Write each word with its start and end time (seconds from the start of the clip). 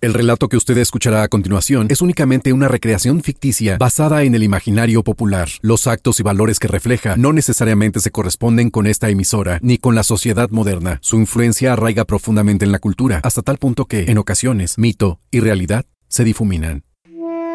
El 0.00 0.14
relato 0.14 0.48
que 0.48 0.56
usted 0.56 0.78
escuchará 0.78 1.22
a 1.22 1.28
continuación 1.28 1.88
es 1.90 2.00
únicamente 2.00 2.54
una 2.54 2.68
recreación 2.68 3.22
ficticia 3.22 3.76
basada 3.76 4.22
en 4.22 4.34
el 4.34 4.42
imaginario 4.42 5.04
popular. 5.04 5.50
Los 5.60 5.86
actos 5.86 6.20
y 6.20 6.22
valores 6.22 6.58
que 6.58 6.68
refleja 6.68 7.16
no 7.18 7.34
necesariamente 7.34 8.00
se 8.00 8.10
corresponden 8.10 8.70
con 8.70 8.86
esta 8.86 9.10
emisora 9.10 9.58
ni 9.60 9.76
con 9.76 9.94
la 9.94 10.02
sociedad 10.02 10.48
moderna. 10.48 11.00
Su 11.02 11.16
influencia 11.16 11.74
arraiga 11.74 12.06
profundamente 12.06 12.64
en 12.64 12.72
la 12.72 12.78
cultura, 12.78 13.20
hasta 13.22 13.42
tal 13.42 13.58
punto 13.58 13.84
que, 13.84 14.04
en 14.10 14.16
ocasiones, 14.16 14.78
mito 14.78 15.20
y 15.30 15.40
realidad 15.40 15.84
se 16.08 16.24
difuminan. 16.24 16.84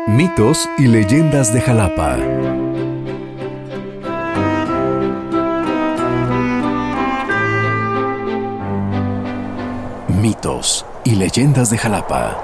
Mitos 0.07 0.69
y 0.77 0.85
leyendas 0.85 1.51
de 1.51 1.61
Jalapa. 1.61 2.19
Mitos 10.21 10.85
y 11.05 11.15
leyendas 11.15 11.69
de 11.69 11.77
Jalapa. 11.77 12.43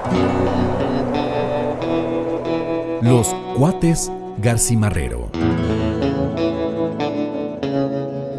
Los 3.02 3.36
cuates 3.58 4.12
Garcimarrero. 4.38 5.32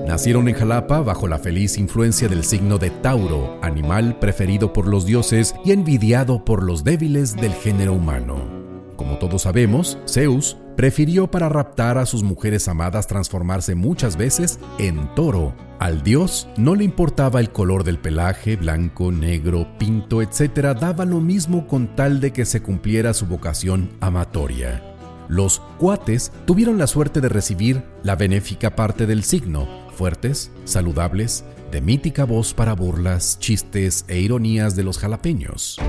Nacieron 0.06 0.48
en 0.48 0.54
Jalapa 0.54 1.00
bajo 1.00 1.26
la 1.26 1.38
feliz 1.38 1.76
influencia 1.76 2.28
del 2.28 2.44
signo 2.44 2.78
de 2.78 2.90
Tauro, 2.90 3.58
animal 3.62 4.18
preferido 4.18 4.72
por 4.72 4.86
los 4.86 5.04
dioses 5.04 5.54
y 5.64 5.72
envidiado 5.72 6.44
por 6.44 6.62
los 6.62 6.84
débiles 6.84 7.34
del 7.34 7.52
género 7.54 7.94
humano. 7.94 8.61
Como 9.02 9.18
todos 9.18 9.42
sabemos, 9.42 9.98
Zeus 10.06 10.56
prefirió 10.76 11.28
para 11.28 11.48
raptar 11.48 11.98
a 11.98 12.06
sus 12.06 12.22
mujeres 12.22 12.68
amadas 12.68 13.08
transformarse 13.08 13.74
muchas 13.74 14.16
veces 14.16 14.60
en 14.78 15.12
toro. 15.16 15.56
Al 15.80 16.04
dios 16.04 16.46
no 16.56 16.76
le 16.76 16.84
importaba 16.84 17.40
el 17.40 17.50
color 17.50 17.82
del 17.82 17.98
pelaje, 17.98 18.54
blanco, 18.54 19.10
negro, 19.10 19.66
pinto, 19.76 20.22
etc. 20.22 20.78
Daba 20.80 21.04
lo 21.04 21.20
mismo 21.20 21.66
con 21.66 21.96
tal 21.96 22.20
de 22.20 22.32
que 22.32 22.44
se 22.44 22.62
cumpliera 22.62 23.12
su 23.12 23.26
vocación 23.26 23.90
amatoria. 23.98 24.80
Los 25.26 25.58
cuates 25.78 26.30
tuvieron 26.46 26.78
la 26.78 26.86
suerte 26.86 27.20
de 27.20 27.28
recibir 27.28 27.82
la 28.04 28.14
benéfica 28.14 28.76
parte 28.76 29.06
del 29.08 29.24
signo, 29.24 29.66
fuertes, 29.96 30.52
saludables, 30.64 31.44
de 31.72 31.80
mítica 31.80 32.24
voz 32.24 32.54
para 32.54 32.76
burlas, 32.76 33.40
chistes 33.40 34.04
e 34.06 34.20
ironías 34.20 34.76
de 34.76 34.84
los 34.84 34.96
jalapeños. 34.98 35.80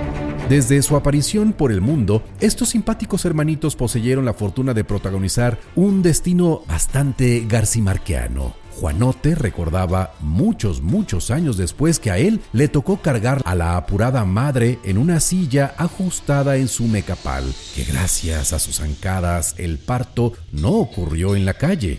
Desde 0.54 0.84
su 0.84 0.96
aparición 0.96 1.52
por 1.52 1.72
el 1.72 1.82
mundo, 1.82 2.22
estos 2.40 2.70
simpáticos 2.70 3.26
hermanitos 3.26 3.76
poseyeron 3.76 4.24
la 4.24 4.36
fortuna 4.36 4.76
de 4.76 4.84
protagonizar 4.84 5.60
un 5.76 6.04
destino 6.04 6.62
bastante 6.68 7.44
garcimarqueano. 7.50 8.54
Juanote 8.80 9.34
recordaba 9.34 10.14
muchos, 10.20 10.84
muchos 10.84 11.32
años 11.32 11.58
después 11.58 11.98
que 11.98 12.12
a 12.12 12.20
él 12.20 12.40
le 12.52 12.68
tocó 12.68 13.02
cargar 13.02 13.42
a 13.46 13.56
la 13.56 13.78
apurada 13.78 14.26
madre 14.26 14.78
en 14.84 15.00
una 15.00 15.20
silla 15.22 15.74
ajustada 15.76 16.58
en 16.58 16.68
su 16.68 16.84
mecapal, 16.84 17.52
que 17.74 17.84
gracias 17.86 18.54
a 18.54 18.60
sus 18.60 18.76
zancadas 18.76 19.56
el 19.58 19.80
parto 19.80 20.34
no 20.52 20.74
ocurrió 20.74 21.36
en 21.36 21.46
la 21.46 21.56
calle. 21.56 21.98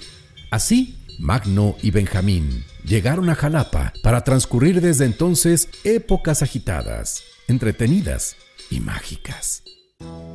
Así, 0.53 1.01
Magno 1.19 1.75
y 1.83 1.91
Benjamín 1.91 2.65
llegaron 2.85 3.31
a 3.31 3.35
Jalapa 3.35 3.93
para 4.05 4.23
transcurrir 4.23 4.81
desde 4.81 5.07
entonces 5.07 5.69
épocas 5.83 6.41
agitadas, 6.41 7.25
entretenidas 7.49 8.37
y 8.71 8.81
mágicas. 8.81 9.63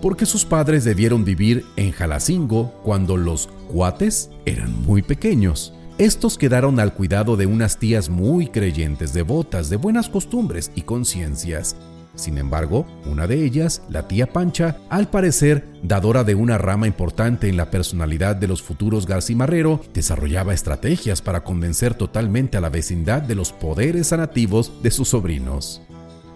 Porque 0.01 0.25
sus 0.25 0.45
padres 0.45 0.83
debieron 0.83 1.25
vivir 1.25 1.65
en 1.75 1.91
Jalacingo 1.91 2.73
cuando 2.83 3.17
los 3.17 3.47
cuates 3.71 4.29
eran 4.45 4.73
muy 4.83 5.01
pequeños. 5.01 5.73
Estos 5.97 6.37
quedaron 6.37 6.79
al 6.79 6.93
cuidado 6.93 7.35
de 7.35 7.45
unas 7.45 7.77
tías 7.77 8.09
muy 8.09 8.47
creyentes, 8.47 9.11
devotas, 9.11 9.69
de 9.69 9.75
buenas 9.75 10.07
costumbres 10.07 10.71
y 10.75 10.83
conciencias. 10.83 11.75
Sin 12.15 12.37
embargo, 12.37 12.85
una 13.05 13.27
de 13.27 13.43
ellas, 13.43 13.81
la 13.89 14.07
tía 14.07 14.27
Pancha, 14.27 14.77
al 14.89 15.09
parecer 15.09 15.65
dadora 15.83 16.23
de 16.23 16.35
una 16.35 16.57
rama 16.57 16.87
importante 16.87 17.47
en 17.47 17.57
la 17.57 17.71
personalidad 17.71 18.35
de 18.35 18.47
los 18.47 18.61
futuros 18.61 19.05
Garcimarrero, 19.05 19.81
desarrollaba 19.93 20.53
estrategias 20.53 21.21
para 21.21 21.43
convencer 21.43 21.93
totalmente 21.93 22.57
a 22.57 22.61
la 22.61 22.69
vecindad 22.69 23.21
de 23.21 23.35
los 23.35 23.53
poderes 23.53 24.07
sanativos 24.07 24.81
de 24.81 24.91
sus 24.91 25.09
sobrinos. 25.09 25.81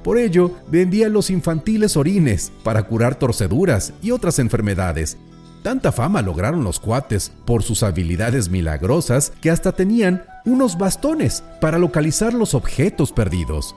Por 0.04 0.18
ello, 0.18 0.52
vendía 0.70 1.10
los 1.10 1.30
infantiles 1.30 1.96
orines 1.98 2.52
para 2.64 2.84
curar 2.84 3.16
torceduras 3.16 3.94
y 4.02 4.12
otras 4.12 4.40
enfermedades, 4.40 5.18
Tanta 5.64 5.94
fama 5.94 6.22
lograron 6.22 6.66
los 6.66 6.82
cuates 6.82 7.32
por 7.46 7.64
sus 7.64 7.84
habilidades 7.84 8.50
milagrosas 8.50 9.32
que 9.40 9.50
hasta 9.50 9.72
tenían 9.72 10.24
unos 10.44 10.78
bastones 10.78 11.42
para 11.62 11.80
localizar 11.80 12.34
los 12.34 12.54
objetos 12.54 13.14
perdidos. 13.14 13.74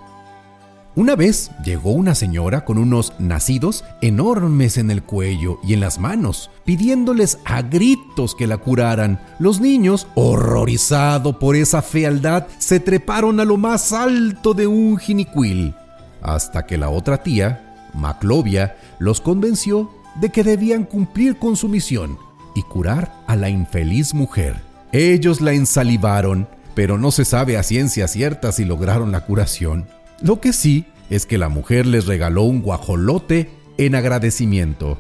Una 0.97 1.15
vez 1.15 1.53
llegó 1.63 1.93
una 1.93 2.17
señora 2.17 2.65
con 2.65 2.79
unos 2.79 3.13
nacidos 3.21 3.85
enormes 4.01 4.79
en 4.79 4.91
el 4.91 5.05
cuello 5.05 5.61
y 5.63 5.75
en 5.75 5.81
las 5.81 6.01
manos, 6.01 6.51
pidiéndoles 6.65 7.39
a 7.45 7.63
gritos 7.63 8.35
que 8.35 8.49
la 8.49 8.57
curaran. 8.57 9.21
Los 9.39 9.61
niños, 9.61 10.09
horrorizados 10.17 11.37
por 11.37 11.55
esa 11.55 11.83
fealdad, 11.83 12.47
se 12.59 12.81
treparon 12.81 13.39
a 13.39 13.45
lo 13.45 13.59
más 13.59 13.93
alto 13.93 14.55
de 14.55 14.67
un 14.67 14.97
jinicuil, 14.97 15.75
hasta 16.23 16.67
que 16.67 16.79
la 16.79 16.89
otra 16.89 17.23
tía, 17.23 17.75
Maclovia, 17.95 18.77
los 18.99 19.21
convenció 19.21 19.91
de 20.21 20.31
que 20.31 20.43
debían 20.43 20.85
cumplir 20.85 21.39
con 21.39 21.57
su 21.57 21.69
misión 21.69 22.19
y 22.55 22.63
curar 22.63 23.13
a 23.27 23.37
la 23.37 23.51
infeliz 23.51 24.15
mujer. 24.15 24.57
Ellos 24.93 25.41
la 25.41 25.53
ensalivaron, 25.53 26.49
pero 26.75 26.99
no 26.99 27.11
se 27.11 27.25
sabe 27.25 27.57
a 27.57 27.63
ciencia 27.63 28.09
cierta 28.09 28.53
si 28.53 28.65
lograron 28.65 29.13
la 29.13 29.23
curación. 29.23 29.87
Lo 30.21 30.41
que 30.41 30.53
sí 30.53 30.87
es 31.11 31.27
que 31.27 31.39
la 31.39 31.49
mujer 31.49 31.87
les 31.87 32.07
regaló 32.07 32.43
un 32.43 32.63
guajolote 32.63 33.51
en 33.79 33.95
agradecimiento. 33.95 34.99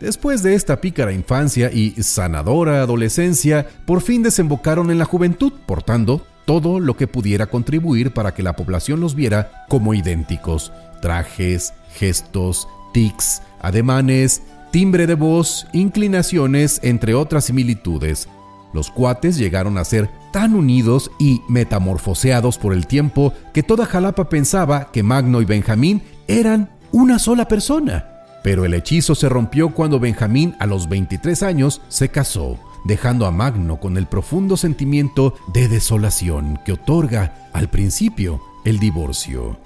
Después 0.00 0.42
de 0.42 0.54
esta 0.54 0.80
pícara 0.80 1.12
infancia 1.12 1.70
y 1.72 1.90
sanadora 2.02 2.82
adolescencia, 2.82 3.66
por 3.84 4.00
fin 4.00 4.22
desembocaron 4.22 4.90
en 4.90 4.98
la 4.98 5.04
juventud, 5.04 5.52
portando 5.66 6.24
todo 6.48 6.80
lo 6.80 6.96
que 6.96 7.06
pudiera 7.06 7.48
contribuir 7.48 8.14
para 8.14 8.32
que 8.32 8.42
la 8.42 8.56
población 8.56 9.00
los 9.00 9.14
viera 9.14 9.66
como 9.68 9.92
idénticos. 9.92 10.72
Trajes, 11.02 11.74
gestos, 11.92 12.66
tics, 12.94 13.42
ademanes, 13.60 14.40
timbre 14.70 15.06
de 15.06 15.12
voz, 15.12 15.66
inclinaciones, 15.74 16.80
entre 16.82 17.12
otras 17.12 17.44
similitudes. 17.44 18.30
Los 18.72 18.90
cuates 18.90 19.36
llegaron 19.36 19.76
a 19.76 19.84
ser 19.84 20.08
tan 20.32 20.54
unidos 20.54 21.10
y 21.18 21.42
metamorfoseados 21.50 22.56
por 22.56 22.72
el 22.72 22.86
tiempo 22.86 23.34
que 23.52 23.62
toda 23.62 23.84
Jalapa 23.84 24.30
pensaba 24.30 24.90
que 24.90 25.02
Magno 25.02 25.42
y 25.42 25.44
Benjamín 25.44 26.02
eran 26.28 26.70
una 26.92 27.18
sola 27.18 27.46
persona. 27.46 28.06
Pero 28.42 28.64
el 28.64 28.72
hechizo 28.72 29.14
se 29.14 29.28
rompió 29.28 29.74
cuando 29.74 30.00
Benjamín 30.00 30.56
a 30.60 30.66
los 30.66 30.88
23 30.88 31.42
años 31.42 31.82
se 31.88 32.08
casó, 32.08 32.58
dejando 32.84 33.26
a 33.26 33.30
Magno 33.30 33.80
con 33.80 33.96
el 33.96 34.06
profundo 34.06 34.56
sentimiento 34.56 35.34
de 35.52 35.68
desolación 35.68 36.58
que 36.64 36.72
otorga 36.72 37.50
al 37.52 37.70
principio 37.70 38.40
el 38.64 38.78
divorcio. 38.78 39.58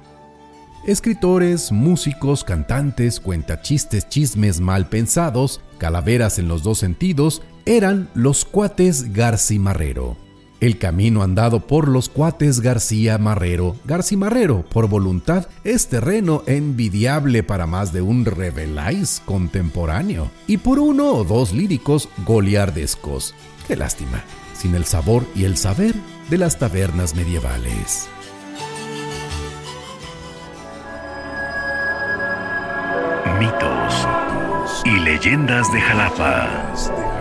Escritores, 0.85 1.71
músicos, 1.71 2.43
cantantes, 2.43 3.21
cuentachistes, 3.21 4.09
chismes 4.09 4.61
mal 4.61 4.89
pensados, 4.89 5.61
calaveras 5.79 6.39
en 6.39 6.49
los 6.49 6.65
dos 6.65 6.79
sentidos, 6.79 7.43
eran 7.67 8.09
los 8.15 8.45
cuates 8.45 9.13
Garcimarrero. 9.13 10.17
El 10.63 10.79
camino 10.79 11.25
andado 11.25 11.67
por 11.67 11.89
los 11.89 12.09
cuates 12.09 12.61
García 12.61 13.19
Marrero, 13.19 13.75
Garcimarrero, 13.85 14.63
por 14.63 14.89
voluntad, 14.89 15.49
es 15.65 15.89
terreno 15.89 16.45
envidiable 16.47 17.43
para 17.43 17.67
más 17.67 17.93
de 17.93 18.01
un 18.01 18.25
reveláis 18.25 19.21
contemporáneo 19.27 20.31
y 20.47 20.59
por 20.59 20.79
uno 20.79 21.15
o 21.15 21.25
dos 21.25 21.53
líricos 21.53 22.09
goliardescos. 22.25 23.35
Qué 23.67 23.75
lástima, 23.75 24.23
sin 24.55 24.77
el 24.77 24.85
sabor 24.85 25.25
y 25.35 25.47
el 25.47 25.57
saber 25.57 25.97
de 26.31 26.39
las 26.39 26.61
tabernas 26.61 27.17
medievales. 27.17 28.09
Mitos 33.41 34.07
y 34.85 35.01
leyendas 35.01 35.73
de 35.73 35.81
Jalapa. 35.81 37.12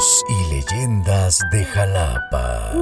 Y 0.00 0.54
leyendas 0.54 1.40
de 1.52 1.62
Jalapa. 1.62 2.72